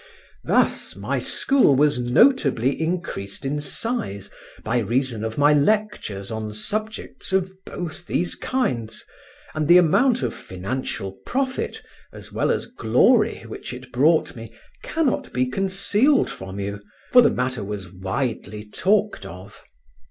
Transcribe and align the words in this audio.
Thus 0.43 0.95
my 0.95 1.19
school 1.19 1.75
was 1.75 1.99
notably 1.99 2.71
increased 2.81 3.45
in 3.45 3.61
size 3.61 4.31
by 4.63 4.79
reason 4.79 5.23
of 5.23 5.37
my 5.37 5.53
lectures 5.53 6.31
on 6.31 6.53
subjects 6.53 7.31
of 7.31 7.51
both 7.67 8.07
these 8.07 8.33
kinds, 8.33 9.05
and 9.53 9.67
the 9.67 9.77
amount 9.77 10.23
of 10.23 10.33
financial 10.33 11.15
profit 11.23 11.83
as 12.11 12.31
well 12.31 12.49
as 12.49 12.65
glory 12.65 13.43
which 13.47 13.73
it 13.75 13.91
brought 13.91 14.35
me 14.35 14.51
cannot 14.83 15.31
be 15.33 15.45
concealed 15.45 16.31
from 16.31 16.59
you, 16.59 16.81
for 17.11 17.21
the 17.21 17.29
matter 17.29 17.63
was 17.63 17.93
widely 17.93 18.65
talked 18.67 19.23
of. 19.23 19.61